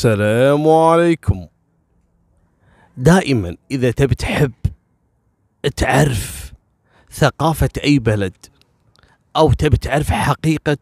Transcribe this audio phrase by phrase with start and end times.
[0.00, 1.46] السلام عليكم
[2.96, 4.52] دائما إذا تبي تحب
[5.76, 6.52] تعرف
[7.12, 8.36] ثقافة أي بلد
[9.36, 10.76] أو تبي تعرف حقيقة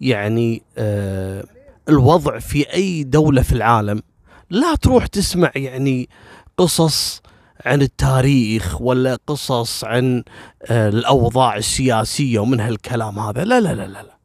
[0.00, 1.44] يعني آه
[1.88, 4.02] الوضع في أي دولة في العالم
[4.50, 6.08] لا تروح تسمع يعني
[6.56, 7.22] قصص
[7.66, 10.24] عن التاريخ ولا قصص عن
[10.66, 14.18] آه الأوضاع السياسية ومن هالكلام هذا لا لا لا لا, لا.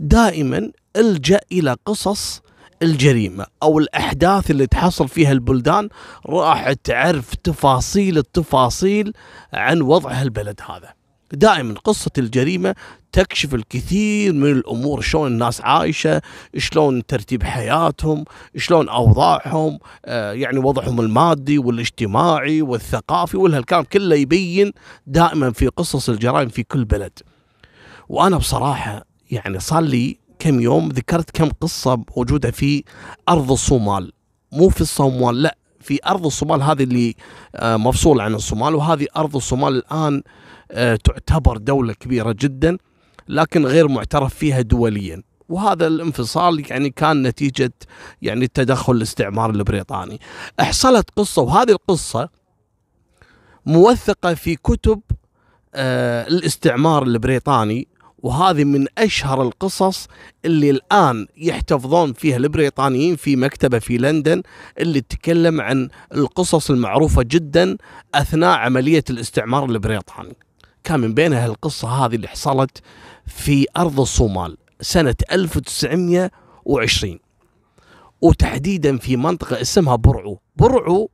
[0.00, 2.45] دائما ألجأ إلى قصص
[2.82, 5.88] الجريمة أو الأحداث اللي تحصل فيها البلدان
[6.26, 9.12] راح تعرف تفاصيل التفاصيل
[9.52, 10.94] عن وضع هالبلد هذا.
[11.32, 12.74] دائما قصة الجريمة
[13.12, 16.22] تكشف الكثير من الأمور شلون الناس عايشة
[16.56, 18.24] شلون ترتيب حياتهم
[18.56, 24.72] شلون أوضاعهم آه يعني وضعهم المادي والاجتماعي والثقافي والهالكلام كله يبين
[25.06, 27.18] دائما في قصص الجرائم في كل بلد.
[28.08, 32.84] وأنا بصراحة يعني صار لي كم يوم ذكرت كم قصة موجودة في
[33.28, 34.12] أرض الصومال.
[34.52, 37.14] مو في الصومال لا في أرض الصومال هذه اللي
[37.54, 40.22] آه، مفصولة عن الصومال وهذه أرض الصومال الآن
[40.70, 42.78] آه، تعتبر دولة كبيرة جدا
[43.28, 45.22] لكن غير معترف فيها دوليا.
[45.48, 47.72] وهذا الانفصال يعني كان نتيجة
[48.22, 50.20] يعني التدخل الاستعمار البريطاني.
[50.60, 52.28] حصلت قصة وهذه القصة
[53.66, 55.00] موثقة في كتب
[55.74, 57.88] آه الاستعمار البريطاني
[58.26, 60.08] وهذه من أشهر القصص
[60.44, 64.42] اللي الآن يحتفظون فيها البريطانيين في مكتبة في لندن
[64.78, 67.76] اللي تتكلم عن القصص المعروفة جدا
[68.14, 70.36] أثناء عملية الاستعمار البريطاني.
[70.84, 72.82] كان من بينها القصة هذه اللي حصلت
[73.26, 77.18] في أرض الصومال سنة 1920
[78.20, 81.10] وتحديدا في منطقة اسمها برعو برعو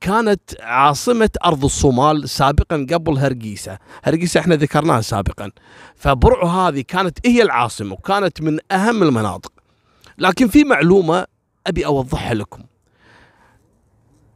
[0.00, 3.78] كانت عاصمة أرض الصومال سابقا قبل هرقيسة.
[4.04, 5.50] هرقيسة إحنا ذكرناها سابقا.
[5.94, 9.52] فبرعو هذه كانت هي العاصمة وكانت من أهم المناطق.
[10.18, 11.26] لكن في معلومة
[11.66, 12.62] أبي أوضحها لكم.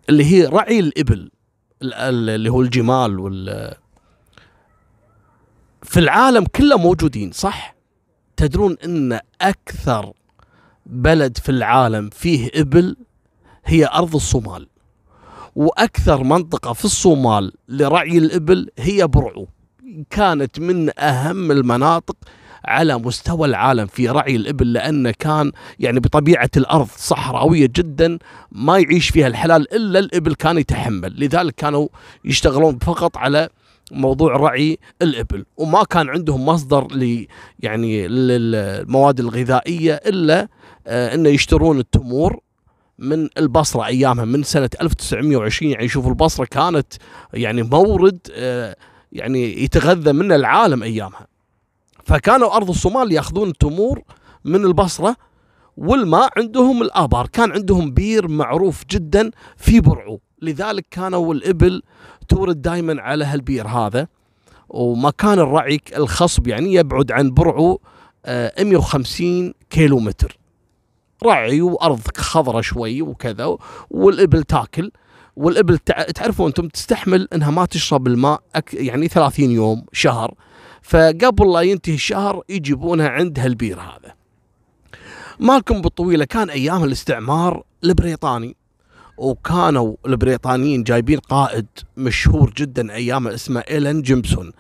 [0.08, 1.30] اللي هي رعي الإبل
[1.82, 3.74] اللي هو الجمال وال
[5.82, 7.74] في العالم كله موجودين صح؟
[8.36, 10.12] تدرون إن أكثر
[10.86, 12.96] بلد في العالم فيه إبل
[13.64, 14.68] هي أرض الصومال.
[15.54, 19.48] وأكثر منطقة في الصومال لرعي الإبل هي برعو.
[20.10, 22.16] كانت من أهم المناطق
[22.64, 28.18] على مستوى العالم في رعي الإبل لأنه كان يعني بطبيعة الأرض صحراوية جدا
[28.52, 31.14] ما يعيش فيها الحلال إلا الإبل كان يتحمل.
[31.24, 31.88] لذلك كانوا
[32.24, 33.48] يشتغلون فقط على
[33.92, 37.26] موضوع رعي الإبل وما كان عندهم مصدر ل
[37.60, 40.48] يعني للمواد الغذائية إلا
[40.86, 42.40] آه إنه يشترون التمور
[43.02, 46.92] من البصرة أيامها من سنة 1920 يعني شوفوا البصرة كانت
[47.34, 48.76] يعني مورد آه
[49.12, 51.26] يعني يتغذى منه العالم أيامها.
[52.04, 54.02] فكانوا أرض الصومال يأخذون التمور
[54.44, 55.16] من البصرة
[55.76, 57.26] والماء عندهم الآبار.
[57.26, 60.20] كان عندهم بير معروف جدا في برعو.
[60.42, 61.82] لذلك كانوا الإبل
[62.28, 64.06] تورد دائما على هالبير هذا.
[64.68, 67.80] ومكان الرعي الخصب يعني يبعد عن برعو
[68.26, 70.41] 150 آه، كيلو متر
[71.22, 73.56] رعي وأرض خضرة شوي وكذا
[73.90, 74.90] والإبل تاكل.
[75.36, 75.78] والإبل
[76.14, 80.34] تعرفوا أنتم تستحمل إنها ما تشرب الماء يعني 30 يوم شهر.
[80.82, 84.14] فقبل لا ينتهي الشهر يجيبونها عند هالبير هذا.
[85.40, 88.56] مالكم بالطويلة كان أيام الاستعمار البريطاني.
[89.16, 91.66] وكانوا البريطانيين جايبين قائد
[91.96, 94.52] مشهور جدا أيام اسمه ايلن جيمسون.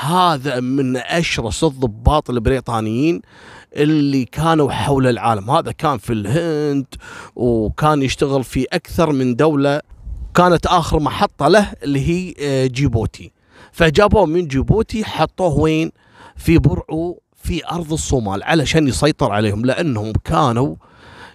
[0.00, 3.22] هذا من أشرس الضباط البريطانيين.
[3.76, 5.50] اللي كانوا حول العالم.
[5.50, 6.86] هذا كان في الهند
[7.36, 9.80] وكان يشتغل في أكثر من دولة.
[10.34, 13.32] كانت آخر محطة له اللي هي آه، جيبوتي.
[13.72, 15.90] فجابوه من جيبوتي حطوه وين؟
[16.36, 20.76] في برعو في أرض الصومال علشان يسيطر عليهم لأنهم كانوا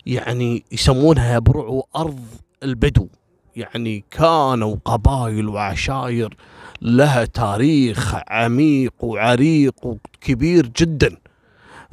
[0.06, 2.19] يعني يسمونها برعو أرض
[2.63, 3.07] البدو.
[3.56, 6.35] يعني كانوا قبائل وعشائر
[6.81, 11.18] لها تاريخ عميق وعريق وكبير جدا.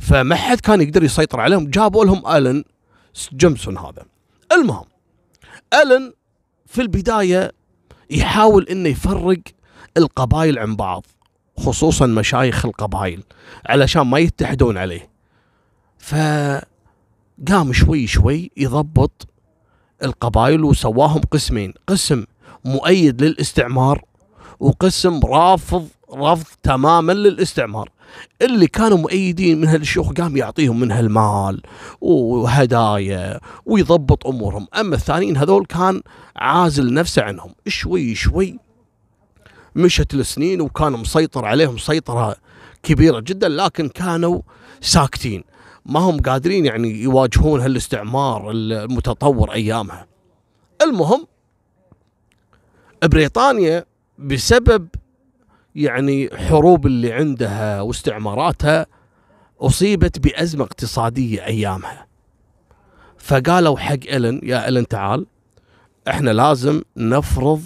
[0.02, 1.70] فما حد كان يقدر يسيطر عليهم.
[1.70, 2.64] جابوا لهم آلن
[3.32, 4.04] جيمسون هذا.
[4.52, 4.84] المهم
[5.74, 6.12] آلن
[6.66, 7.52] في البداية
[8.10, 9.38] يحاول إنه يفرق
[9.96, 11.06] القبائل عن بعض
[11.58, 13.22] خصوصا مشايخ القبائل
[13.66, 15.10] علشان ما يتحدون عليه.
[15.98, 19.28] فقام شوي شوي يضبط
[20.02, 21.74] القبائل وسواهم قسمين.
[21.86, 22.24] قسم
[22.64, 24.04] مؤيد للاستعمار
[24.60, 27.90] وقسم رافض رفض تماما للاستعمار.
[28.42, 31.62] اللي كانوا مؤيدين من هالشيوخ قام يعطيهم من هالمال
[32.00, 34.66] وهدايا ويضبط أمورهم.
[34.80, 36.02] أما الثانيين هذول كان
[36.36, 37.54] عازل نفسه عنهم.
[37.66, 38.58] شوي شوي
[39.74, 42.36] مشت السنين وكان مسيطر عليهم سيطرة
[42.82, 44.40] كبيرة جدا لكن كانوا
[44.80, 45.44] ساكتين.
[45.86, 50.06] ما هم قادرين يعني يواجهون هالاستعمار المتطور أيامها.
[50.82, 51.26] المهم
[53.04, 53.84] بريطانيا
[54.18, 54.88] بسبب
[55.74, 58.86] يعني حروب اللي عندها واستعماراتها
[59.60, 62.06] أصيبت بأزمة اقتصادية أيامها.
[63.18, 65.26] فقالوا حق إلن يا إلن تعال
[66.08, 67.62] إحنا لازم نفرض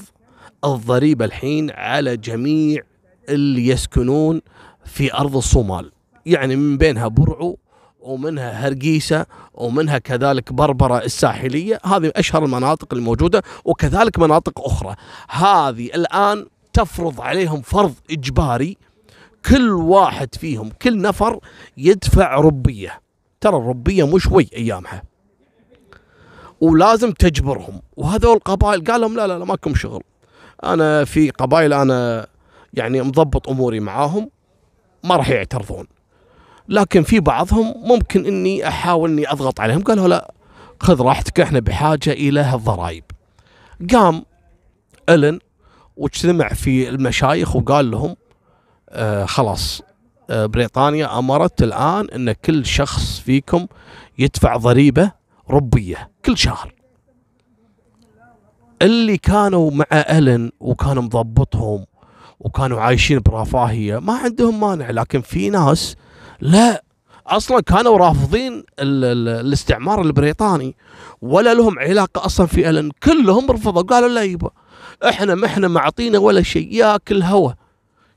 [0.64, 2.82] الضريبة الحين على جميع
[3.28, 4.40] اللي يسكنون
[4.84, 5.92] في أرض الصومال.
[6.26, 7.58] يعني من بينها برعو
[8.00, 11.80] ومنها هرقيسة ومنها كذلك بربرة الساحلية.
[11.84, 14.94] هذه أشهر المناطق الموجودة وكذلك مناطق أخرى.
[15.28, 16.46] هذه الآن
[16.76, 18.76] تفرض عليهم فرض إجباري
[19.49, 21.40] كل واحد فيهم كل نفر
[21.76, 23.00] يدفع ربية.
[23.40, 25.02] ترى الربية مش شوي أيامها.
[26.61, 27.82] ولازم تجبرهم.
[27.96, 30.02] وهذول القبائل قال لهم لا لا لا ماكم شغل.
[30.64, 32.26] أنا في قبائل أنا
[32.75, 34.31] يعني مضبط أموري معاهم
[35.05, 35.87] ما راح يعترضون.
[36.69, 39.82] لكن في بعضهم ممكن إني أحاول إني أضغط عليهم.
[39.82, 40.34] قالوا لا
[40.81, 43.05] خذ راحتك إحنا بحاجة إلى الضرائب
[43.93, 44.25] قام
[45.08, 45.38] إلن
[45.96, 48.16] واجتمع في المشايخ وقال لهم
[48.90, 49.82] آه خلاص
[50.31, 53.66] آه بريطانيا أمرت الآن إن كل شخص فيكم
[54.19, 55.12] يدفع ضريبة
[55.50, 56.75] ربية كل شهر.
[58.82, 61.87] اللي كانوا مع ألن وكان مضبطهم
[62.40, 65.96] وكانوا عايشين برفاهية ما عندهم مانع لكن في ناس
[66.40, 66.82] لا.
[67.26, 68.64] أصلا كانوا رافضين ال
[69.04, 70.76] ال الاستعمار البريطاني
[71.22, 74.50] ولا لهم علاقة أصلا في ألن كلهم رفضوا قالوا لا يبا.
[75.02, 77.52] إحنا ما إحنا معطينا ولا شيء ياكل هوا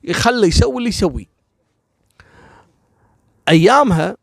[0.04, 1.28] يخلي يسوي اللي يسوي.
[3.50, 4.18] أيامها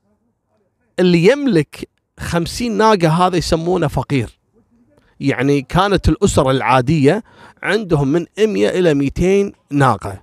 [0.99, 1.88] اللي يملك
[2.20, 4.38] خمسين ناقة هذا يسمونه فقير.
[5.20, 7.23] يعني كانت الأسر العادية
[7.62, 10.23] عندهم من 100 إلى 200 ناقة.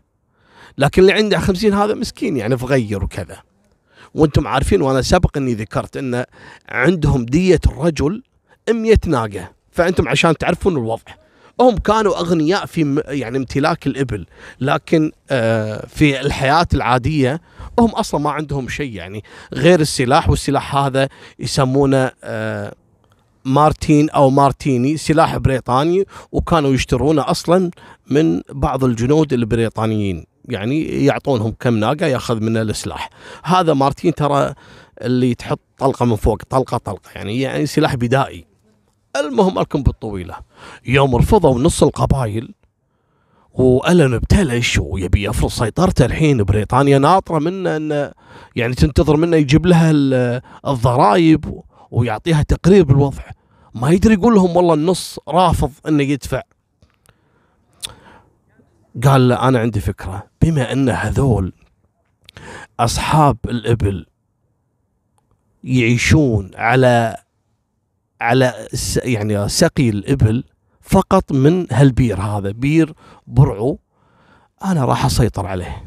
[0.77, 3.41] لكن اللي عنده 50 هذا مسكين يعني فغير وكذا.
[4.13, 6.25] وأنتم عارفين وأنا سبق إني ذكرت إن
[6.69, 8.23] عندهم دية الرجل
[8.69, 9.51] 100 ناقة.
[9.71, 11.22] فأنتم عشان تعرفون الوضع.
[11.61, 14.25] هم كانوا أغنياء في يعني امتلاك الإبل
[14.59, 17.41] لكن آه في الحياة العادية
[17.79, 19.23] هم أصلا ما عندهم شيء يعني
[19.53, 21.09] غير السلاح والسلاح هذا
[21.39, 22.73] يسمونه آه
[23.45, 27.71] مارتين أو مارتيني سلاح بريطاني وكانوا يشترونه أصلا
[28.09, 33.09] من بعض الجنود البريطانيين يعني يعطونهم كم ناقة يأخذ منه السلاح.
[33.43, 34.53] هذا مارتين ترى
[35.01, 38.52] اللي تحط طلقة من فوق طلقة طلقة يعني يعني سلاح بدائي.
[39.15, 40.35] المهم لكم بالطويلة.
[40.85, 42.53] يوم رفضوا نص القبائل
[43.53, 46.97] وألن ابتلش ويبي يفرض سيطرته الحين بريطانيا.
[46.97, 48.11] ناطرة منه انه
[48.55, 49.91] يعني تنتظر منه يجيب لها
[50.67, 51.61] الضرائب
[51.91, 53.23] ويعطيها تقرير بالوضع.
[53.75, 56.41] ما يدري يقول لهم والله النص رافض إنه يدفع.
[59.03, 60.23] قال له أنا عندي فكرة.
[60.41, 61.53] بما أن هذول
[62.79, 64.05] أصحاب الإبل
[65.63, 67.17] يعيشون على
[68.21, 68.67] على
[69.03, 70.43] يعني سقي الإبل
[70.81, 72.93] فقط من هالبير هذا بير
[73.27, 73.79] برعو.
[74.65, 75.85] أنا راح أسيطر عليه.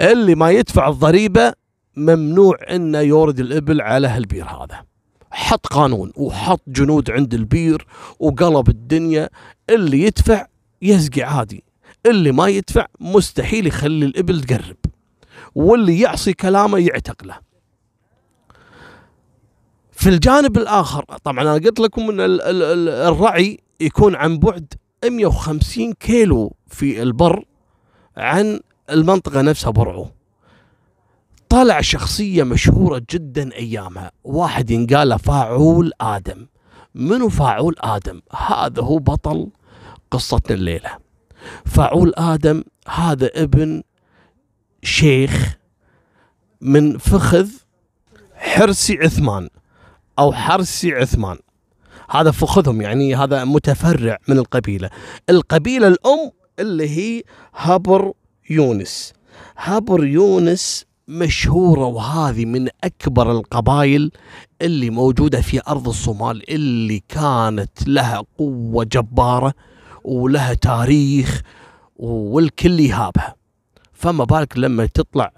[0.00, 1.52] اللي ما يدفع الضريبة
[1.96, 4.84] ممنوع أنه يورد الإبل على هالبير هذا.
[5.30, 7.86] حط قانون وحط جنود عند البير
[8.18, 9.28] وقلب الدنيا.
[9.70, 10.46] اللي يدفع
[10.82, 11.64] يسقي عادي.
[12.06, 14.76] اللي ما يدفع مستحيل يخلي الإبل تقرب.
[15.54, 17.47] واللي يعصي كلامه يعتقله
[19.98, 22.16] في الجانب الآخر طبعا أنا قلت لكم إن
[22.88, 24.74] الرعي يكون عن بعد
[25.04, 27.44] 150 كيلو في البر
[28.16, 30.08] عن المنطقة نفسها برعو.
[31.48, 34.10] طلع شخصية مشهورة جدا أيامها.
[34.24, 36.46] واحد ينقال فاعول آدم.
[36.94, 39.48] منو فاعول آدم؟ هذا هو بطل
[40.10, 40.90] قصتنا الليلة.
[41.66, 43.82] فاعول آدم هذا ابن
[44.82, 45.58] شيخ
[46.60, 47.48] من فخذ
[48.34, 49.48] حرسي عثمان.
[50.18, 51.36] أو حرسي عثمان.
[52.10, 54.90] هذا فخذهم يعني هذا متفرع من القبيلة.
[55.30, 57.22] القبيلة الأم اللي هي
[57.54, 58.12] هبر
[58.50, 59.12] يونس.
[59.56, 64.10] هبر يونس مشهورة وهذه من أكبر القبائل
[64.62, 69.54] اللي موجودة في أرض الصومال اللي كانت لها قوة جبارة
[70.04, 71.42] ولها تاريخ
[71.96, 73.34] والكل يهابها.
[73.92, 75.32] فما بالك لما تطلع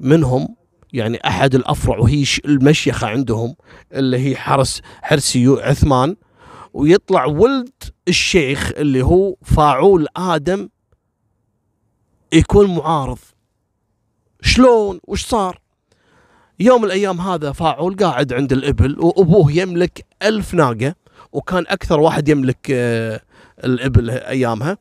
[0.00, 0.55] منهم
[0.96, 3.56] يعني أحد الأفرع وهي المشيخة عندهم
[3.92, 6.16] اللي هي حرس حرسي عثمان.
[6.72, 7.72] ويطلع ولد
[8.08, 10.68] الشيخ اللي هو فاعول آدم
[12.32, 13.18] يكون معارض.
[14.42, 15.60] شلون؟ وش صار؟
[16.60, 20.94] يوم الأيام هذا فاعول قاعد عند الإبل وأبوه يملك ألف ناقة
[21.32, 23.20] وكان أكثر واحد يملك آه،
[23.64, 24.78] الإبل أيامها.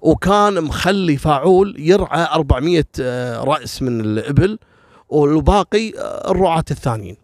[0.00, 4.58] وكان مخلي فاعول يرعى 400 آه، رأس من الإبل.
[5.08, 5.92] والباقي
[6.30, 7.16] الرعاة الثانيين.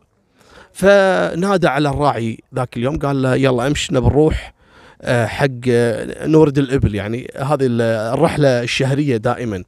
[0.73, 4.55] فنادى على الراعي ذاك اليوم قال له يلا امشي بنروح
[5.03, 6.95] آه، حق آه، نورد الإبل.
[6.95, 7.67] يعني هذه
[8.15, 9.65] الرحلة الشهرية دائما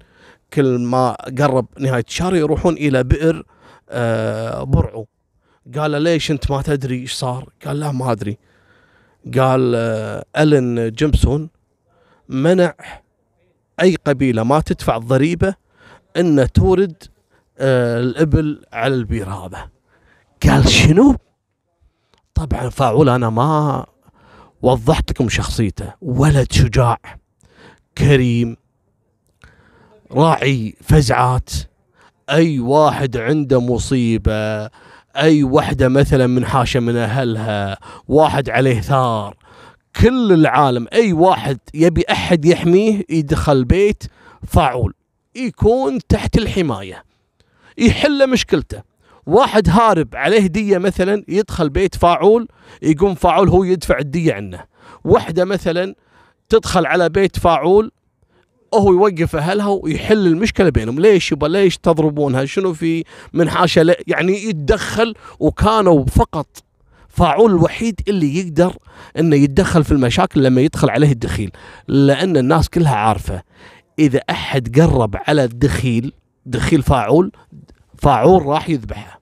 [0.53, 3.43] كل ما قرب نهاية الشهر يروحون إلى بئر
[3.91, 5.07] آه، برعو.
[5.79, 8.39] قال له ليش أنت ما تدري إيش صار؟ قال لا ما أدري.
[9.39, 9.75] قال
[10.37, 11.49] ألن جيمسون
[12.29, 12.75] منع
[13.81, 15.55] أي قبيلة ما تدفع الضريبه
[16.17, 17.03] ان تورد
[17.59, 19.69] الإبل على البير هذا
[20.49, 21.17] قال شنو؟
[22.35, 23.87] طبعا فاعول أنا ما
[24.63, 26.99] وضحت لكم شخصيته ولد شجاع
[27.99, 28.57] كريم
[30.13, 31.51] راعي فزعات
[32.31, 34.71] أي واحد عنده مصيبة
[35.17, 39.37] أي وحدة مثلا من حاشة من أهلها واحد عليه ثار
[40.01, 44.05] كل العالم أي واحد يبي أحد يحميه يدخل بيت
[44.47, 44.95] فاعول
[45.37, 47.05] يكون تحت الحماية
[47.79, 48.83] يحل مشكلته.
[49.27, 52.49] واحد هارب عليه هدية مثلا يدخل بيت فاعول
[52.83, 54.65] يقوم فاعول هو يدفع الدية عنه.
[55.05, 55.95] وحدة مثلا
[56.49, 57.93] تدخل على بيت فاعول
[58.73, 61.01] وهو يوقف أهلها ويحل المشكلة بينهم.
[61.01, 66.47] ليش يبا؟ ليش تضربونها؟ شنو في؟ من حاشا؟ يعني يتدخل وكانوا فقط
[67.09, 68.77] فاعول الوحيد اللي يقدر
[69.19, 71.51] إنه يتدخل في المشاكل لما يدخل عليه الدخيل.
[71.89, 73.43] لأن الناس كلها عارفة
[73.99, 76.13] إذا أحد قرب على الدخيل
[76.47, 77.33] دخيل فاعول
[77.99, 79.21] فاعول راح يذبحه.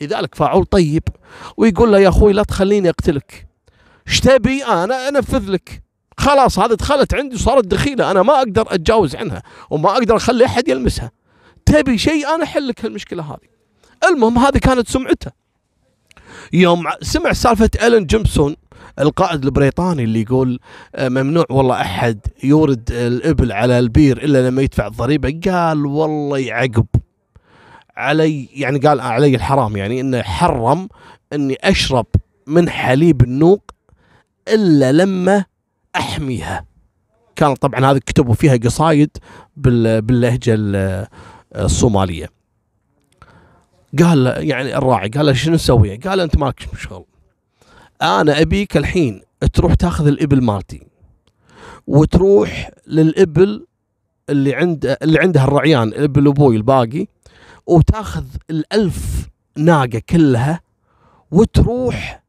[0.00, 1.02] لذلك فاعول طيب
[1.56, 3.46] ويقول له يا أخوي لا تخليني أقتلك.
[4.08, 5.82] إيش تبي؟ أنا أنفذ لك.
[6.18, 10.68] خلاص هذه دخلت عندي وصارت دخيلة أنا ما أقدر أتجاوز عنها وما أقدر أخلي أحد
[10.68, 11.10] يلمسها.
[11.66, 13.38] تبي شيء؟ أنا أحل لك هذه.
[14.04, 15.30] المهم هذه كانت سمعته.
[16.52, 18.56] يوم سمع سالفة الين جيمسون
[18.98, 20.60] القائد البريطاني اللي يقول
[20.94, 25.40] آه، ممنوع والله أحد يورد الإبل على البير إلا لما يدفع الضريبة.
[25.50, 26.86] قال والله يعقب
[27.96, 30.88] علي يعني قال علي الحرام يعني إنه حرم
[31.32, 32.06] إني أشرب
[32.46, 33.70] من حليب النوق
[34.48, 35.44] إلا لما
[35.96, 36.64] أحميها.
[37.36, 39.10] كان طبعا هذه كتبوا فيها قصايد
[39.56, 40.56] باللهجة
[41.56, 42.28] الصومالية.
[43.98, 47.04] قال يعني الراعي قال له شنو نسوي؟ قال أنت مالك شغل.
[48.02, 49.22] أنا أبيك الحين
[49.52, 50.86] تروح تاخذ الإبل مالتي
[51.86, 53.66] وتروح للإبل
[54.30, 57.06] اللي عند اللي عندها الرعيان إبل أبوي الباقي
[57.66, 60.60] وتاخذ الألف ناقة كلها
[61.30, 62.22] وتروح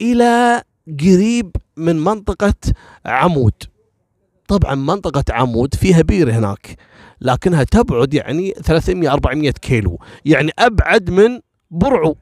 [0.00, 0.62] إلى
[1.00, 2.54] قريب من منطقة
[3.06, 3.52] عمود.
[4.48, 6.76] طبعا منطقة عمود فيها بير هناك
[7.20, 12.16] لكنها تبعد يعني 300 400 كيلو يعني أبعد من برعو.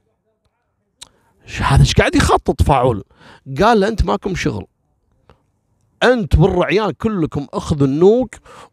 [1.60, 3.04] هذا إيش قاعد يخطط فاعول؟
[3.62, 4.66] قال له أنت ماكم شغل.
[6.02, 8.28] أنت والرعيان كلكم أخذوا النوق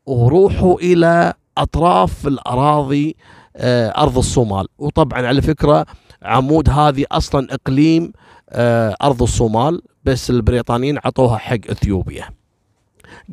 [0.06, 3.16] وروحوا إلى أطراف الأراضي
[3.56, 4.68] آه، أرض الصومال.
[4.78, 5.86] وطبعا على فكرة
[6.22, 8.14] عمود هذه أصلا إقليم
[8.50, 12.30] آه، أرض الصومال بس البريطانيين عطوها حق إثيوبيا.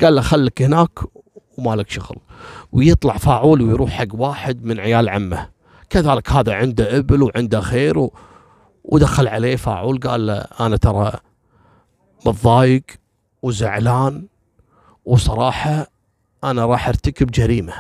[0.01, 0.99] قال له خلك هناك
[1.59, 2.17] ومالك شغل.
[2.73, 5.49] ويطلع فاعول ويروح حق واحد من عيال عمه.
[5.91, 8.13] كذلك هذا عنده إبل وعنده خير و...
[8.91, 11.13] ودخل عليه فاعول قال له أنا ترى
[12.27, 12.83] متضايق
[13.43, 14.27] وزعلان
[15.05, 15.87] وصراحة
[16.45, 17.75] أنا راح أرتكب جريمة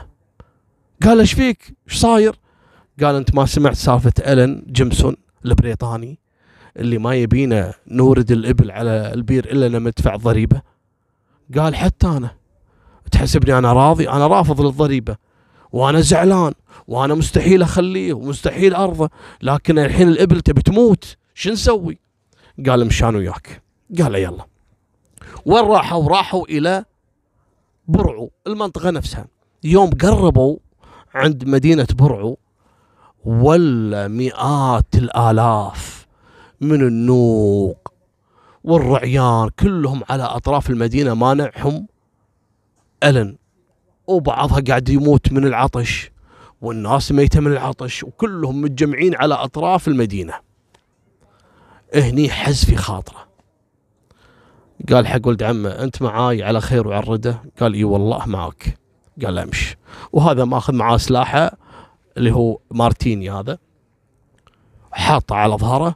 [1.02, 2.36] قال إيش فيك؟ إيش صاير؟
[3.02, 6.18] قال أنت ما سمعت سالفة الن جيمسون البريطاني
[6.76, 10.62] اللي ما يبينا نورد الإبل على البير إلا لما ندفع ضريبة؟
[11.58, 12.30] قال حتى أنا
[13.10, 15.16] تحسبني أنا راضي؟ أنا رافض للضريبة
[15.72, 16.52] وأنا زعلان
[16.88, 19.10] وأنا مستحيل أخليه ومستحيل أرضه
[19.42, 21.16] لكن الحين الإبل تبي تموت.
[21.34, 21.98] شو نسوي؟
[22.66, 23.62] قال مشان وياك.
[23.98, 24.44] قال يلا.
[25.46, 26.84] وين راحوا؟ راحوا إلى
[27.88, 29.26] برعو المنطقة نفسها.
[29.64, 30.56] يوم قربوا
[31.14, 32.38] عند مدينة برعو
[33.24, 36.06] ولا مئات الآلاف
[36.60, 37.92] من النوق
[38.64, 41.86] والرعيان كلهم على أطراف المدينة مانعهم.
[43.04, 43.36] ألن.
[44.06, 46.10] وبعضها قاعد يموت من العطش.
[46.60, 50.34] والناس ميتة من العطش وكلهم متجمعين على أطراف المدينة.
[51.94, 53.28] هني حز في خاطره.
[54.92, 58.78] قال حق ولد عمه أنت معاي على خير الردة قال إي والله معك.
[59.24, 59.76] قال امشي
[60.12, 61.56] وهذا ماخذ معاه سلاحه
[62.16, 63.58] اللي هو مارتيني هذا.
[64.92, 65.94] حاطه على ظهره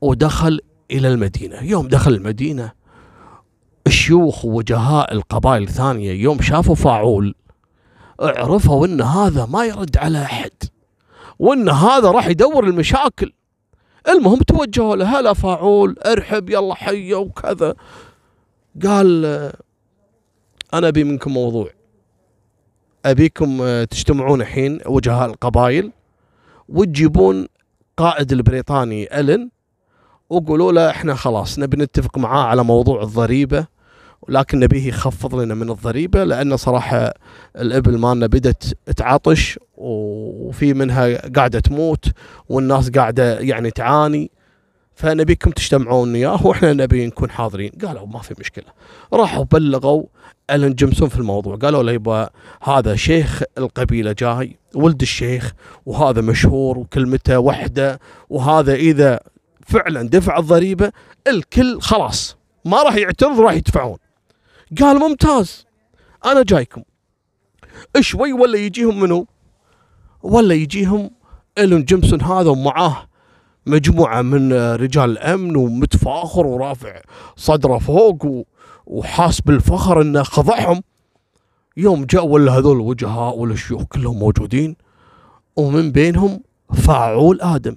[0.00, 1.62] ودخل إلى المدينة.
[1.62, 2.72] يوم دخل المدينة
[3.86, 7.34] الشيوخ ووجهاء القبائل الثانية يوم شافوا فاعول
[8.22, 10.50] عرفوا ان هذا ما يرد على احد
[11.38, 13.32] وان هذا راح يدور المشاكل.
[14.08, 17.74] المهم توجهوا له هلا فاعول ارحب يلا حيه وكذا.
[18.82, 19.24] قال
[20.74, 21.70] أنا أبي منكم موضوع.
[23.04, 25.92] أبيكم آه، تجتمعون الحين وجهاء القبائل
[26.68, 27.46] وتجيبون
[27.96, 29.50] قائد البريطاني إلن
[30.30, 33.66] وقولوا له إحنا خلاص نبي نتفق معاه على موضوع الضريبة
[34.28, 37.14] ولكن نبيه يخفض لنا من الضريبة لأن صراحة
[37.56, 42.04] الإبل مالنا بدت تعطش وفي منها قاعدة تموت
[42.48, 44.30] والناس قاعدة يعني تعاني.
[44.94, 47.72] فنبيكم تجتمعون وياه وإحنا نبي نكون حاضرين.
[47.86, 48.64] قالوا ما في مشكلة.
[49.12, 50.04] راحوا بلغوا
[50.50, 51.56] الن جيمسون في الموضوع.
[51.56, 52.30] قالوا له يبا
[52.62, 55.54] هذا شيخ القبيلة جاي ولد الشيخ
[55.86, 58.00] وهذا مشهور وكلمته وحدة
[58.30, 59.20] وهذا إذا
[59.66, 60.92] فعلا دفع الضريبة
[61.26, 63.96] الكل خلاص ما راح يعترض راح يدفعون.
[64.80, 65.66] قال ممتاز.
[66.24, 66.82] أنا جايكم.
[68.00, 69.26] شوي ولا يجيهم منو؟
[70.22, 71.10] ولا يجيهم
[71.58, 73.08] إلون جيمسون هذا ومعاه
[73.66, 77.00] مجموعة من رجال الأمن ومتفاخر ورافع
[77.36, 78.46] صدره فوق
[78.86, 80.82] وحاس بالفخر إنه خضعهم.
[81.76, 84.76] يوم جاء ولا هذول الوجهاء ولا الشيوخ كلهم موجودين
[85.56, 86.42] ومن بينهم
[86.74, 87.76] فاعول آدم.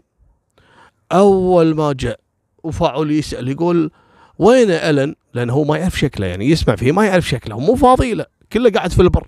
[1.11, 2.19] أول ما جاء
[2.63, 3.91] وفاعول يسأل يقول
[4.39, 8.13] وين ألن؟ لأنه هو ما يعرف شكله يعني يسمع فيه ما يعرف شكله مو فاضي
[8.13, 9.27] له كله قاعد في البر.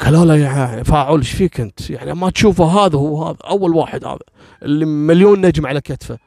[0.00, 4.04] قالوا له يا فاعل إيش فيك أنت؟ يعني ما تشوفه هذا هو هذا أول واحد
[4.04, 4.18] هذا
[4.62, 6.18] اللي مليون نجم على كتفه.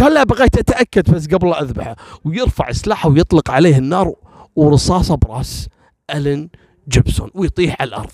[0.00, 1.96] قال لا بغيت أتأكد بس قبل لا أذبحه.
[2.24, 4.14] ويرفع سلاحه ويطلق عليه النار
[4.56, 5.68] ورصاصه براس
[6.14, 6.50] الين
[6.88, 8.10] جيبسون ويطيح على الأرض.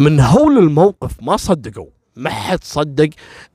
[0.00, 1.99] من هول الموقف ما صدقوا.
[2.20, 3.10] ما حد صدق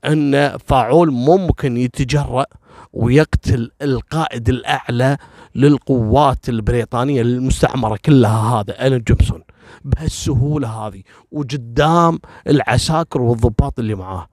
[0.06, 2.46] أن فاعول ممكن يتجرأ
[2.94, 5.18] ويقتل القائد الأعلى
[5.56, 9.42] للقوات البريطانية المستعمره كلها هذا ألين جيبسون
[9.86, 14.28] بهالسهولة هذه وقدام العساكر والضباط اللي معاه.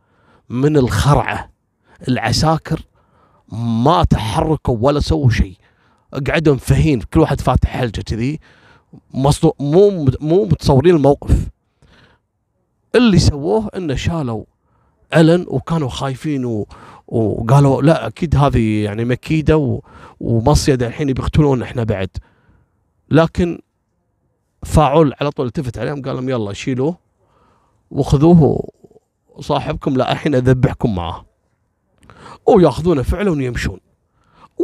[0.48, 1.50] من الخرعة
[2.08, 2.80] العساكر
[3.84, 5.56] ما تحركوا ولا سووا شيء.
[6.28, 8.40] قعدوا مفهين كل واحد فاتح حلجة كذي
[9.14, 11.48] مو مو متصورين الموقف.
[12.94, 14.44] اللي سووه إنه شالوا
[15.16, 16.66] ألن وكانوا خايفين و...
[17.06, 19.80] وقالوا لا أكيد هذه يعني مكيدة و...
[20.20, 22.08] ومصيدة الحين بيقتلون إحنا بعد.
[23.10, 23.60] لكن
[24.64, 26.96] فاعول على طول التفت عليهم قال لهم يلا شيلوه
[27.90, 28.68] وخذوه
[29.40, 31.24] صاحبكم لا الحين أذبحكم معاه
[32.46, 33.80] وياخذونه فعلا ويمشون.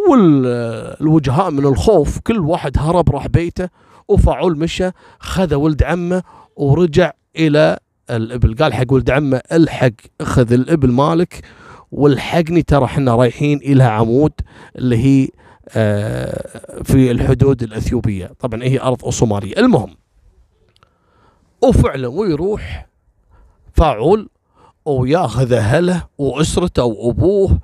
[0.09, 3.68] والوجهاء من الخوف كل واحد هرب راح بيته
[4.09, 6.22] وفاعول مشى خذ ولد عمه
[6.57, 7.79] ورجع إلى
[8.11, 8.55] الإبل.
[8.55, 11.44] قال حق ولد عمه الحق أخذ الإبل مالك.
[11.92, 14.33] والحقني ترى إحنا رايحين إلى عمود
[14.77, 15.29] اللي هي
[15.77, 18.31] آه، في الحدود الإثيوبية.
[18.40, 19.94] طبعا هي أرض الصوماليه المهم
[21.62, 22.87] وفعلا ويروح
[23.75, 24.29] فاعول
[24.85, 27.59] وياخذ أهله وأسرته وأبوه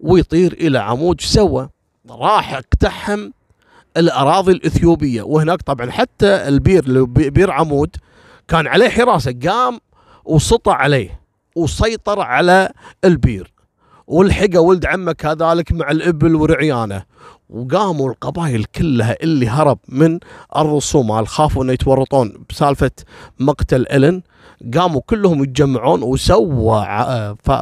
[0.00, 1.20] ويطير إلى عمود.
[1.20, 1.68] سوى؟
[2.10, 3.30] راح اقتحم
[3.96, 5.22] الأراضي الإثيوبية.
[5.22, 7.96] وهناك طبعا حتى البير بير عمود
[8.50, 9.78] كان عليه حراسه قام
[10.24, 11.20] وسطع عليه
[11.56, 12.72] وسيطر على
[13.04, 13.52] البير.
[14.06, 17.02] والحقه ولد عمه كذلك مع الإبل ورعيانه.
[17.50, 20.18] وقاموا القبائل كلها اللي هرب من
[20.56, 22.90] ارض الصومال خافوا إنه يتورطون بسالفة
[23.40, 24.22] مقتل إلن؟
[24.74, 26.86] قاموا كلهم يتجمعون وسوى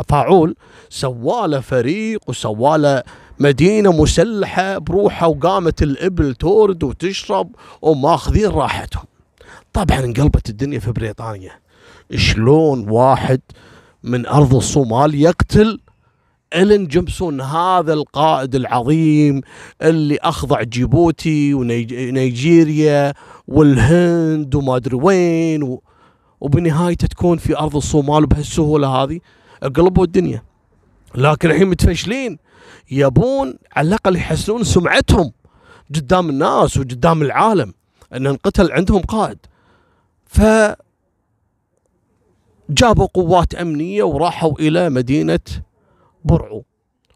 [0.09, 0.57] فاعول
[0.89, 3.03] سواله فريق وسواله
[3.39, 9.05] مدينة مسلحة بروحها وقامت الإبل تورد وتشرب وماخذين راحتهم.
[9.73, 11.53] طبعا انقلبت الدنيا في بريطانيا.
[12.15, 13.41] شلون واحد
[14.03, 15.81] من أرض الصومال يقتل
[16.55, 19.41] إلين جيمسون هذا القائد العظيم
[19.83, 23.15] اللي أخضع جيبوتي ونيجيريا
[23.49, 25.83] والهند وما أدري وين و...
[26.41, 29.21] وبنهايته تكون في أرض الصومال بهالسهولة هذه.
[29.63, 30.43] قلبوا الدنيا.
[31.15, 32.39] لكن الحين متفشلين.
[32.91, 35.33] يبون على الأقل يحسنون سمعتهم
[35.95, 37.75] قدام الناس وقدام العالم
[38.13, 39.39] أن انقتل عندهم قائد.
[40.29, 40.41] ف
[42.71, 45.41] جابوا قوات أمنية وراحوا إلى مدينة
[46.25, 46.63] برعوا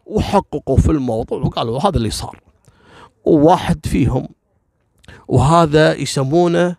[0.05, 2.39] وحققوا في الموضوع وقالوا هذا اللي صار.
[3.25, 4.27] وواحد فيهم
[5.27, 6.75] وهذا يسمونه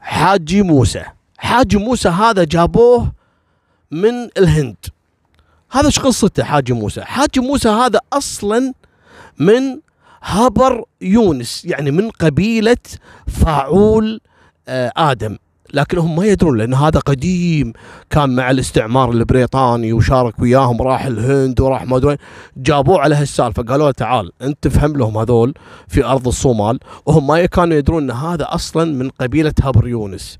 [0.00, 1.04] حاجي موسى.
[1.38, 3.12] حاجي موسى هذا جابوه
[3.90, 4.76] من الهند.
[5.70, 8.72] هذا إيش قصته حاجي موسى؟ حاجي موسى هذا أصلا
[9.38, 9.80] من
[10.22, 12.76] هبر يونس يعني من قبيلة
[13.26, 14.20] فاعول
[14.68, 15.36] آه، آدم.
[15.74, 17.72] لكنهم ما يدرون لأن هذا قديم.
[18.10, 22.16] كان مع الاستعمار البريطاني وشارك وياهم راح الهند وراح ما أدري
[22.56, 25.54] جابوه على هالسالفة قالوا له تعال أنت تفهم لهم هذول
[25.88, 26.78] في أرض الصومال.
[27.06, 30.38] وهم ما كانوا يدرون إن هذا أصلا من قبيلة هبر يونس.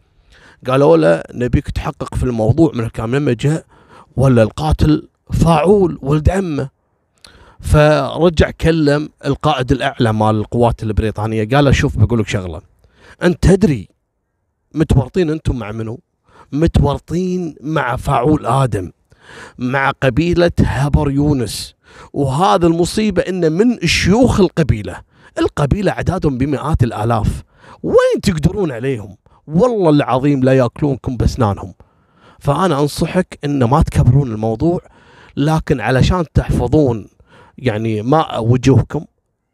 [0.67, 3.65] قالوا له نبيك تحقق في الموضوع من الكلام لما جاء
[4.17, 6.69] ولا القاتل فاعول ولد عمه.
[7.61, 12.61] فرجع كلم القائد الأعلى مال القوات البريطانية قال له شوف بقول لك شغلة.
[13.23, 13.89] أنت تدري
[14.75, 16.01] متورطين أنتم مع منو؟
[16.53, 18.91] متورطين مع فاعول آدم
[19.59, 21.75] مع قبيلة هبر يونس.
[22.13, 25.01] وهذا المصيبة إن من شيوخ القبيلة
[25.39, 27.43] القبيلة أعدادهم بمئات الآلاف.
[27.83, 31.75] وين تقدرون عليهم؟ والله العظيم لا يأكلونكم بأسنانهم.
[32.39, 34.81] فأنا أنصحك إن ما تكبرون الموضوع
[35.37, 37.09] لكن علشان تحفظون
[37.59, 39.05] يعني ما وجوهكم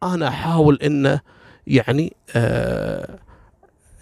[0.02, 1.20] أنا أحاول إنه
[1.66, 3.18] يعني آه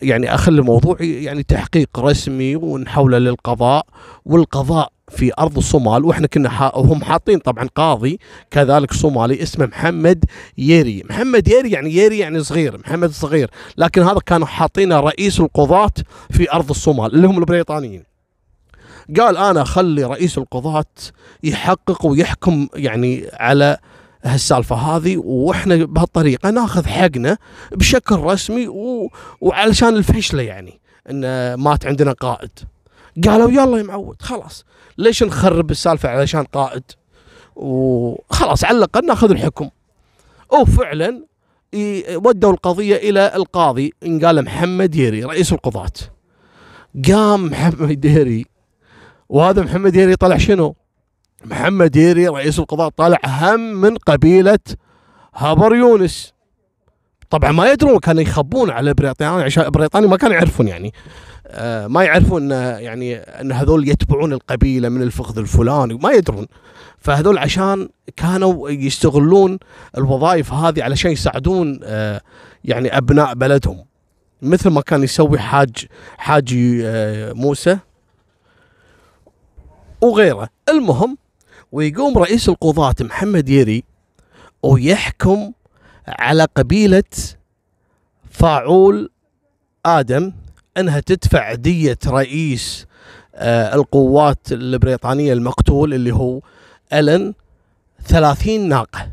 [0.02, 3.86] يعني أخلي الموضوع يعني تحقيق رسمي ونحوله للقضاء
[4.24, 8.18] والقضاء في أرض الصومال وإحنا كنا حا وهم حاطين طبعا قاضي
[8.50, 10.24] كذلك صومالي اسمه محمد
[10.58, 15.92] ييري، محمد ييري يعني ييري يعني صغير، محمد صغير، لكن هذا كانوا حاطينه رئيس القضاة
[16.30, 18.02] في أرض الصومال اللي هم البريطانيين.
[19.20, 20.84] قال أنا أخلي رئيس القضاة
[21.42, 23.78] يحقق ويحكم يعني على
[24.28, 27.38] هالسالفة هذه وإحنا بهالطريقة ناخذ حقنا
[27.72, 29.10] بشكل رسمي و...
[29.40, 32.50] وعلشان الفشله يعني إن مات عندنا قائد.
[33.24, 34.64] قالوا يلا يا معود خلاص.
[34.98, 36.82] ليش نخرب السالفة علشان قائد؟
[37.56, 39.70] وخلاص على الأقل ناخذ الحكم.
[40.52, 41.24] وفعلا
[42.14, 45.92] ودوا القضية إلى القاضي إن قال محمد ييري رئيس القضاة.
[47.08, 48.46] قام محمد ييري
[49.28, 50.74] وهذا محمد ييري طلع شنو؟
[51.44, 54.58] محمد ييري رئيس القضاء طالع هم من قبيلة
[55.34, 56.34] هابر يونس.
[57.30, 60.92] طبعا ما يدرون كانوا يخبون على بريطانيا عشان بريطانيا ما كانوا يعرفون يعني.
[61.46, 66.46] آه ما يعرفون إن يعني إن هذول يتبعون القبيلة من الفخذ الفلاني ما يدرون.
[66.98, 69.58] فهذول عشان كانوا يستغلون
[69.98, 72.20] الوظائف هذه علشان يساعدون آه
[72.64, 73.84] يعني أبناء بلدهم.
[74.42, 75.86] مثل ما كان يسوي حاج
[76.18, 77.78] حاجي آه موسى
[80.00, 80.48] وغيره.
[80.68, 81.18] المهم
[81.72, 83.84] ويقوم رئيس القضاة محمد يري
[84.62, 85.52] ويحكم
[86.08, 87.02] على قبيلة
[88.30, 89.10] فاعول
[89.86, 90.32] آدم
[90.76, 92.86] أنها تدفع دية رئيس
[93.34, 96.40] آه القوات البريطانية المقتول اللي هو
[96.92, 97.34] ألن
[98.04, 99.08] ثلاثين ناقة.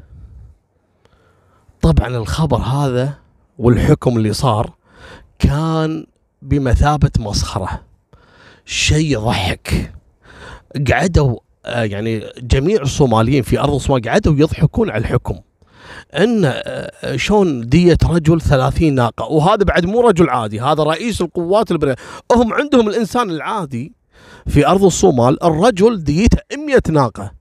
[1.82, 3.14] طبعا الخبر هذا
[3.58, 4.74] والحكم اللي صار
[5.40, 6.06] كان
[6.42, 7.84] بمثابة مسخرة.
[8.66, 9.94] شيء يضحك
[10.92, 15.36] قعدوا يعني جميع الصوماليين في أرض الصومال قعدوا يضحكون على الحكم
[16.18, 21.72] إن آه، شلون دية رجل 30 ناقة وهذا بعد مو رجل عادي هذا رئيس القوات
[21.72, 23.94] البريطانية هم عندهم الإنسان العادي
[24.48, 27.32] في أرض الصومال الرجل ديته 100 ناقة.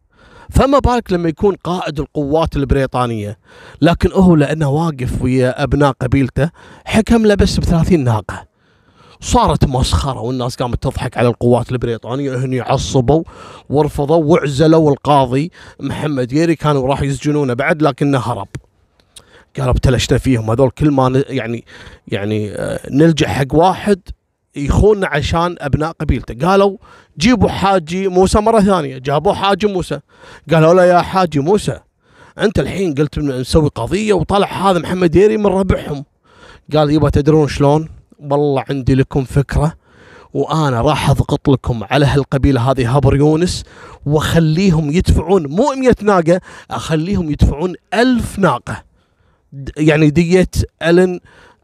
[0.51, 3.39] فما بالك لما يكون قائد القوات البريطانية
[3.81, 6.51] لكن هو لأنه واقف ويا أبناء قبيلته
[6.85, 8.54] حكم له بس ب 30 ناقة.
[9.25, 12.37] صارت مسخرة والناس قامت تضحك على القوات البريطانية.
[12.37, 13.23] هني عصبوا
[13.71, 18.49] ورفضوا وعزلوا القاضي محمد ييري كانوا راح يسجنونه بعد لكنه هرب.
[19.59, 21.65] قالوا ابتلشنا فيهم هذول كل ما يعني
[22.09, 24.01] يعني آه، نلجأ حق واحد
[24.57, 26.49] يخوننا عشان أبناء قبيلته.
[26.49, 26.77] قالوا
[27.19, 28.99] جيبوا حاجي موسى مرة ثانية.
[28.99, 30.01] جابوا حاجي موسى.
[30.53, 31.81] قالوا له يا حاجي موسى
[32.39, 36.05] أنت الحين قلت نسوي قضية وطلع هذا محمد ييري من ربعهم
[36.75, 39.75] قال يبا تدرون شلون؟ والله عندي لكم فكرة
[40.35, 43.65] وأنا راح أضغط لكم على هالقبيلة هذه هبر يونس
[44.07, 48.85] وأخليهم يدفعون مو 100 ناقة أخليهم يدفعون ألف ناقة.
[49.77, 50.49] يعني دية
[50.83, 51.21] ألن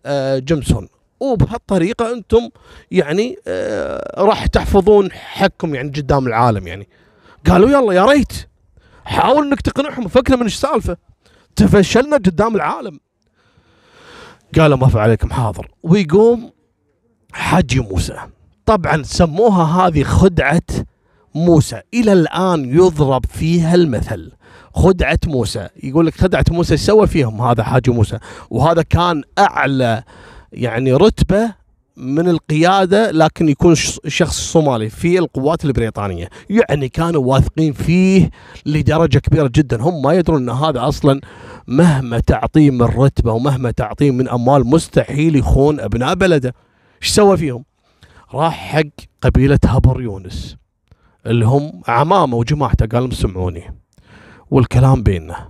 [0.07, 0.89] آه جيمسون
[1.21, 2.49] وبهالطريقة أنتم
[2.91, 6.89] يعني آه راح تحفظون حقكم يعني قدام العالم يعني.
[7.47, 8.33] قالوا يلا يا ريت
[9.05, 10.97] حاول إنك تقنعهم فكنا من السالفه
[11.57, 13.01] تفشلنا قدام العالم.
[14.59, 16.51] قالوا ما في عليكم حاضر ويقوم
[17.33, 18.17] حجي موسى.
[18.67, 20.63] طبعا سموها هذه خدعة
[21.35, 21.81] موسى.
[21.95, 24.33] إلى الآن يضرب فيها المثل.
[24.75, 25.69] خدعة موسى.
[25.83, 28.19] يقول لك خدعة موسى سوى فيهم هذا حاج موسى؟
[28.51, 30.03] وهذا كان أعلى
[30.53, 31.60] يعني رتبة
[31.97, 33.75] من القيادة لكن يكون
[34.07, 36.29] شخص صومالي في القوات البريطانية.
[36.51, 38.31] يعني كانوا واثقين فيه
[38.67, 39.83] لدرجة كبيرة جدا.
[39.83, 41.21] هم ما يدرون أن هذا أصلا
[41.67, 46.55] مهما تعطيه من رتبة ومهما تعطيه من أموال مستحيل يخون أبناء بلده.
[47.03, 47.65] إيش سوى فيهم؟
[48.35, 48.83] راح حق
[49.23, 50.57] قبيلة هبر يونس
[51.27, 53.75] اللي هم عمامة وجماعته قال لهم سمعوني
[54.51, 55.49] والكلام بيننا.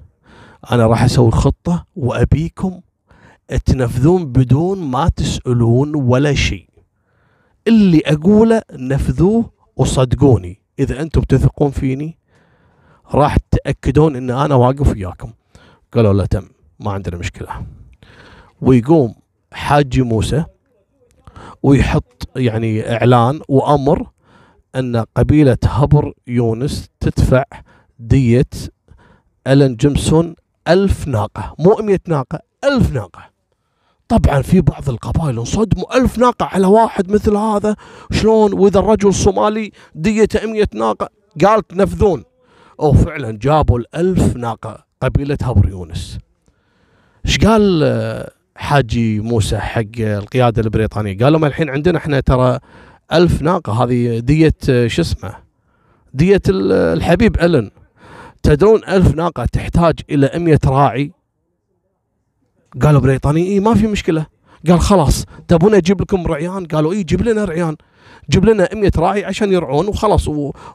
[0.73, 2.81] أنا راح أسوي خطة وأبيكم
[3.57, 6.69] تنفذون بدون ما تسألون ولا شيء.
[7.69, 10.61] اللي أقوله نفذوه وصدقوني.
[10.79, 12.19] إذا أنتم تثقون فيني
[13.15, 15.33] راح تأكدون أن أنا واقف وياكم.
[15.93, 16.49] قالوا لا تم.
[16.81, 17.49] ما عندنا مشكلة.
[18.61, 19.15] ويقوم
[19.53, 20.45] حاجي موسى
[21.63, 24.11] ويحط يعني إعلان وأمر
[24.77, 27.45] أن قبيلة هبر يونس تدفع
[27.99, 28.51] دية
[29.47, 30.35] ألن جيمسون
[30.69, 31.55] ألف ناقة.
[31.59, 33.30] مو مئة ناقة ألف ناقة.
[34.11, 35.97] طبعا في بعض القبائل انصدموا.
[35.97, 37.77] ألف ناقة على واحد مثل هذا.
[38.13, 41.09] شلون؟ وإذا الرجل الصومالي ديته 100 ناقة
[41.45, 42.25] قال تنفذون
[42.79, 46.19] وفعلا جابوا الألف ناقة قبيلة هبر يونس.
[47.27, 52.59] إيش قال آه، حاجي موسى حق القيادة البريطانية؟ قال لهم الحين عندنا إحنا ترى
[53.13, 53.85] ألف ناقة.
[53.85, 55.35] هذه دية آه، شو اسمه؟
[56.15, 57.71] دية الحبيب ألن.
[58.43, 61.13] تدرون ألف ناقة تحتاج إلى 100 راعي؟
[62.83, 64.27] قالوا بريطاني إيه ما في مشكلة.
[64.69, 67.77] قال خلاص تبون أجيب لكم رعيان؟ قالوا إيه جيب لنا رعيان.
[68.31, 70.29] جيب لنا 100 راعي عشان يرعون وخلاص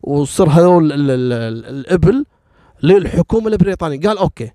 [0.03, 2.25] وصير هذول الإبل
[2.83, 3.99] للحكومة البريطانية.
[3.99, 4.51] قال okay.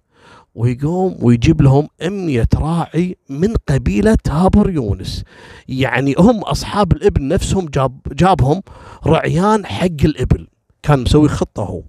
[0.55, 5.24] ويقوم ويجيب لهم 100 راعي من قبيلة هابر يونس.
[5.68, 8.62] يعني هم أصحاب الإبل نفسهم جاب جابهم
[9.07, 10.46] رعيان حق الإبل.
[10.83, 11.83] كان مسوي خطة هو.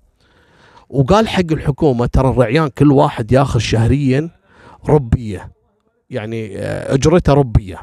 [0.89, 4.29] وقال حق الحكومة ترى الرعيان كل واحد ياخذ شهريا
[4.89, 5.51] ربية.
[6.09, 7.81] يعني آه، أجرته ربية.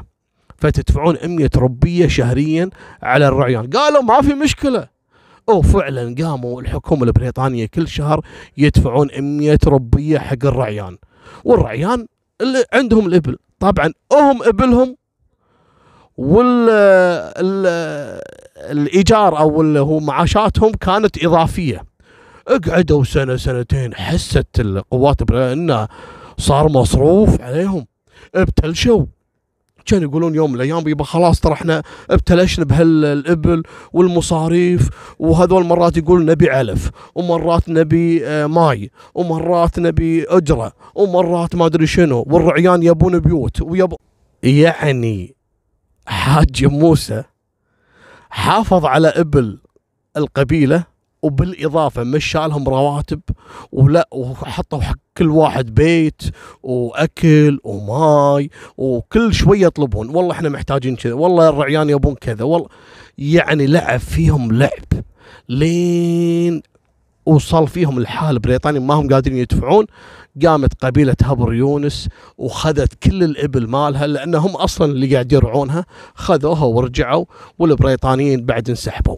[0.57, 2.69] فتدفعون 100 ربية شهريا
[3.03, 3.69] على الرعيان.
[3.69, 4.87] قالوا ما في مشكلة.
[5.47, 8.25] وفعلا قاموا الحكومة البريطانية كل شهر
[8.57, 10.97] يدفعون 100 ربية حق الرعيان.
[11.43, 12.05] والرعيان
[12.41, 13.37] اللي عندهم الإبل.
[13.59, 14.95] طبعا هم إبلهم
[16.17, 16.69] وال
[18.57, 21.83] الإيجار أو اللي هو معاشاتهم كانت إضافية.
[22.47, 23.95] اقعدوا سنة سنتين.
[23.95, 25.87] حست القوات انه
[26.39, 27.85] صار مصروف عليهم.
[28.35, 29.05] ابتلشوا
[29.85, 36.25] كانوا يقولون يوم من الأيام يبا خلاص ترى إحنا ابتلشنا بهالابل والمصاريف وهذول مرات يقول
[36.25, 43.19] نبي علف ومرات نبي آه، ماي ومرات نبي أجرة ومرات ما أدري شنو والرعيان يبون
[43.19, 43.93] بيوت ويب
[44.43, 45.35] يعني
[46.07, 47.23] حاج موسى
[48.29, 49.59] حافظ على إبل
[50.17, 50.83] القبيلة
[51.21, 53.21] وبالإضافة مشى لهم رواتب
[53.71, 56.21] ولا وحطوا حق كل واحد بيت
[56.63, 60.15] وأكل وماي وكل شوية يطلبون.
[60.15, 62.67] والله إحنا محتاجين كذا والله الرعيان يبون كذا والله
[63.17, 65.03] يعني لعب فيهم لعب
[65.49, 66.61] لين
[67.25, 68.39] وصل فيهم الحال.
[68.39, 69.85] بريطانيا ما هم قادرين يدفعون.
[70.45, 77.25] قامت قبيلة هبر يونس وخذت كل الإبل مالها لأنهم أصلا اللي قاعد يرعونها خذوها ورجعوا
[77.59, 79.17] والبريطانيين بعد انسحبوا.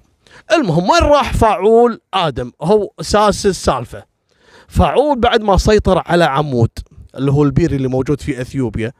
[0.51, 4.03] المهم وين راح فاعول؟ آدم هو أساس السالفة.
[4.67, 6.69] فاعول بعد ما سيطر على عمود
[7.15, 8.91] اللي هو البير اللي موجود في إثيوبيا.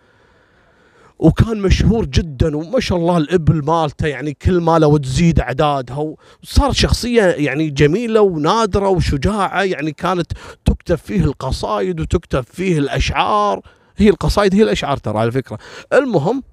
[1.19, 6.15] وكان مشهور جدا وما شاء الله الإبل مالته يعني كل ماله وتزيد أعدادها.
[6.43, 10.31] وصار شخصية يعني جميلة ونادرة وشجاعة يعني كانت
[10.65, 13.61] تكتب فيه القصائد وتكتب فيه الأشعار.
[13.97, 15.57] هي القصائد هي الأشعار ترى على فكرة.
[15.93, 16.43] المهم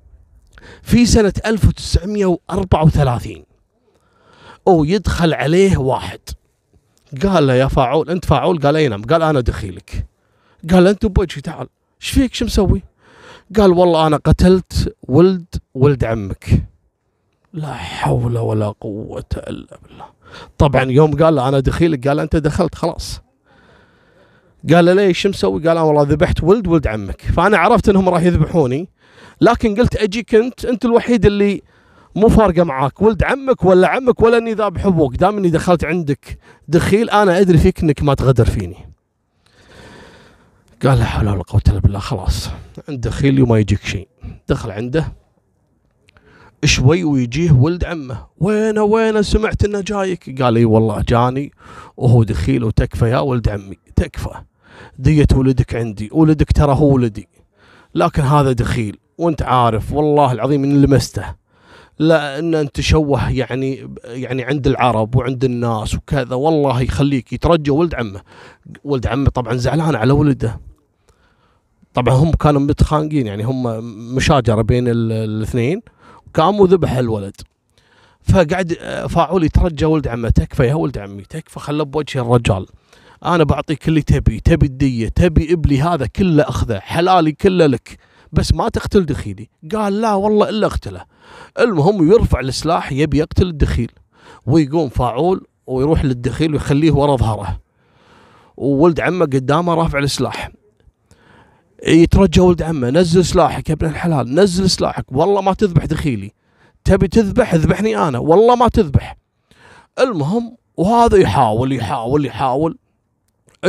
[0.82, 3.44] في سنة 1934
[4.68, 6.20] أو يدخل عليه واحد.
[7.22, 9.02] قال له يا فاعول أنت فاعول؟ قال أي نعم.
[9.02, 10.06] قال أنا دخيلك.
[10.70, 11.66] قال أنت بوجهي تعال.
[12.02, 12.82] إيش فيك؟ شو مسوي؟
[13.56, 16.46] قال والله أنا قتلت ولد ولد عمك.
[17.52, 20.04] لا حول ولا قوة إلا بالله.
[20.58, 23.20] طبعا يوم قال له أنا دخيلك قال أنت دخلت خلاص.
[24.72, 27.22] قال له ليش؟ شو مسوي؟ قال أنا والله ذبحت ولد ولد عمك.
[27.22, 28.88] فأنا عرفت أنهم راح يذبحوني
[29.40, 31.62] لكن قلت أجيك أنت أنت الوحيد اللي
[32.18, 33.02] مو فارقة معاك.
[33.02, 37.58] ولد عمك ولا عمك ولا إني ذابح أبوك دام إني دخلت عندك دخيل أنا أدري
[37.58, 38.76] فيك إنك ما تغدر فيني.
[40.82, 41.98] قال لا حول ولا قوة إلا بالله.
[41.98, 42.50] خلاص.
[42.88, 44.08] عنده خيلي وما يجيك شيء.
[44.48, 45.12] دخل عنده.
[46.64, 48.26] شوي ويجيه ولد عمه.
[48.38, 50.42] وينه وينه؟ سمعت إنه جايك.
[50.42, 51.52] قال إي والله جاني.
[51.96, 53.78] وهو دخيل وتكفى يا ولد عمي.
[53.96, 54.34] تكفى.
[54.98, 56.08] دية ولدك عندي.
[56.12, 57.28] ولدك ترى هو ولدي.
[57.94, 58.98] لكن هذا دخيل.
[59.18, 59.92] وأنت عارف.
[59.92, 61.47] والله العظيم ان لمسته.
[61.98, 68.20] لا إن تشوه يعني يعني عند العرب وعند الناس وكذا والله يخليك يترجى ولد عمه.
[68.84, 70.60] ولد عمه طبعا زعلان على ولده.
[71.94, 73.84] طبعا هم كانوا متخانقين يعني هم
[74.14, 75.80] مشاجرة بين الاثنين
[76.34, 77.36] قام وذبح الولد.
[78.22, 78.72] فقعد
[79.08, 82.66] فاعول يترجى ولد عمه تكفى يا ولد عمي تكفى خله بوجه الرجال.
[83.24, 87.98] أنا بعطيك اللي تبي تبي الدية تبي ابلي هذا كله أخذه حلالي كله لك.
[88.32, 89.48] بس ما تقتل دخيلي.
[89.74, 91.04] قال لا والله إلا اقتله.
[91.60, 93.90] المهم يرفع السلاح يبي يقتل الدخيل.
[94.46, 97.60] ويقوم فاعول ويروح للدخيل ويخليه ورا ظهره.
[98.56, 100.50] وولد عمه قدامه رافع السلاح.
[101.86, 105.04] يترجى ولد عمه نزل سلاحك يا ابن الحلال نزل سلاحك.
[105.12, 106.32] والله ما تذبح دخيلي.
[106.84, 108.18] تبي تذبح؟ اذبحني أنا.
[108.18, 109.16] والله ما تذبح.
[109.98, 112.78] المهم وهذا يحاول يحاول يحاول.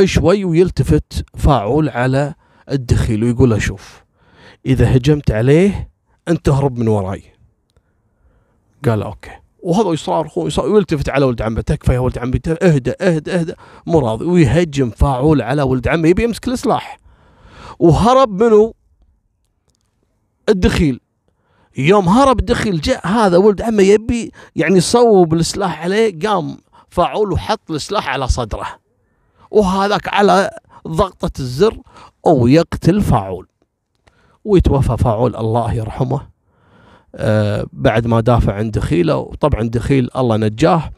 [0.04, 2.34] شوي ويلتفت فاعول على
[2.70, 4.04] الدخيل ويقول له شوف.
[4.66, 5.90] إذا هجمت عليه
[6.28, 7.22] أنت تهرب من وراي.
[8.84, 9.30] قال أوكي.
[9.62, 11.60] وهذا يصارخ ويلتفت على ولد عمه.
[11.60, 13.54] تكفى يا ولد عمي اهدى اهدى اهدى
[13.86, 14.24] مو راضي.
[14.24, 16.98] ويهجم فاعول على ولد عمه يبي يمسك السلاح
[17.78, 18.74] وهرب منه
[20.48, 21.00] الدخيل.
[21.76, 27.70] يوم هرب الدخيل جاء هذا ولد عمه يبي يعني يصوب السلاح عليه قام فاعول وحط
[27.70, 28.66] السلاح على صدره.
[29.50, 30.50] وهذاك على
[30.88, 31.78] ضغطة الزر
[32.26, 33.46] أو يقتل فاعول.
[34.44, 36.20] ويتوفى فاعول الله يرحمه.
[37.14, 40.90] آه بعد ما دافع عن دخيله وطبعا دخيل الله نجاه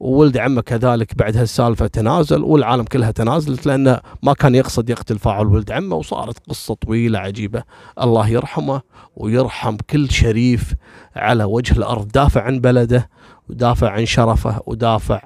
[0.00, 5.46] وولد عمه كذلك بعد هالسالفة تنازل والعالم كلها تنازلت لأنه ما كان يقصد يقتل فاعل
[5.46, 7.62] ولد عمه وصارت قصة طويلة عجيبة.
[8.02, 8.80] الله يرحمه
[9.16, 10.74] ويرحم كل شريف
[11.16, 13.08] على وجه الأرض دافع عن بلده
[13.48, 15.22] ودافع عن شرفه ودافع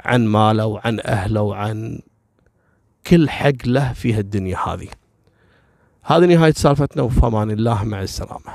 [0.00, 2.00] عن ماله وعن أهله وعن
[3.06, 4.88] كل حق له في هالدنيا هذه.
[6.04, 8.52] هذه نهاية سالفتنا وفمان الله مع السلامة.